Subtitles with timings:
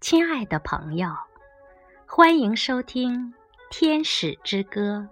[0.00, 1.10] 亲爱的朋友，
[2.06, 3.32] 欢迎收听
[3.70, 5.06] 《天使之歌》。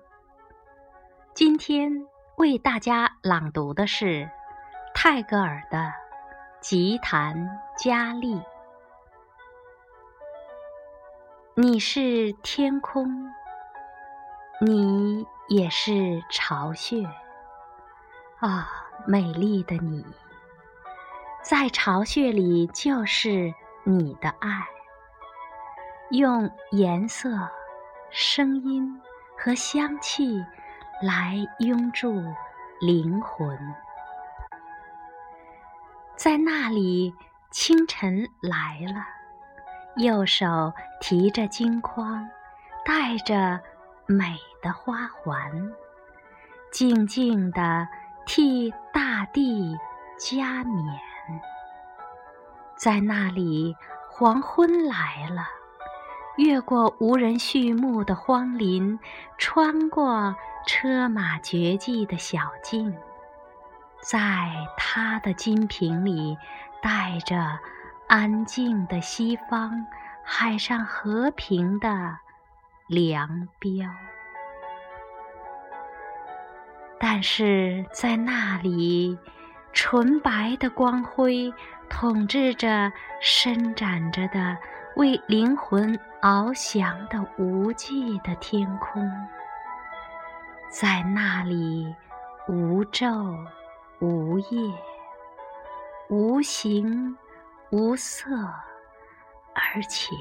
[1.34, 4.30] 今天为大家朗读的是
[4.94, 5.78] 泰戈尔的
[6.60, 8.34] 《吉檀迦利》。
[11.54, 13.30] 你是天空，
[14.58, 17.04] 你也是巢穴。
[18.38, 18.70] 啊，
[19.06, 20.02] 美丽的你，
[21.42, 23.52] 在巢穴里就是
[23.84, 24.66] 你的爱。
[26.10, 27.28] 用颜色、
[28.10, 28.98] 声音
[29.36, 30.42] 和香气
[31.02, 32.14] 来拥住
[32.80, 33.58] 灵魂，
[36.16, 37.14] 在那里，
[37.50, 39.04] 清晨来了，
[39.96, 42.26] 右手提着金筐，
[42.86, 43.60] 带着
[44.06, 45.70] 美的花环，
[46.72, 47.86] 静静地
[48.24, 49.76] 替大地
[50.18, 50.98] 加冕。
[52.76, 53.76] 在那里，
[54.08, 55.57] 黄昏来了。
[56.38, 58.96] 越过无人畜牧的荒林，
[59.38, 60.36] 穿过
[60.68, 62.96] 车马绝迹的小径，
[64.00, 64.20] 在
[64.76, 66.38] 他的金瓶里，
[66.80, 67.58] 带着
[68.06, 69.84] 安静的西方
[70.22, 72.16] 海上和平的
[72.86, 73.90] 凉标。
[77.00, 79.18] 但是在那里，
[79.72, 81.52] 纯白的光辉
[81.88, 84.56] 统治着伸展着的。
[84.96, 89.08] 为灵魂翱翔的无际的天空，
[90.70, 91.94] 在那里
[92.48, 93.46] 无昼
[94.00, 94.74] 无夜，
[96.08, 97.16] 无形
[97.70, 98.28] 无色，
[99.54, 100.16] 而且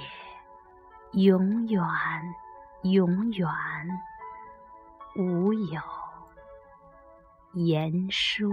[1.13, 1.81] 永远
[2.83, 3.49] 永远
[5.15, 5.81] 无有
[7.53, 8.47] 言说。